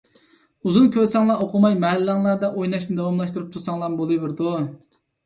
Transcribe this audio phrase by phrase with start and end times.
[0.69, 4.57] ئۇزۇن كۆرسەڭلار ئوقۇماي مەھەللەڭلەردە ئويناشنى داۋاملاشتۇرۇپ تۇرساڭلارمۇ بولۇۋېرىدۇ.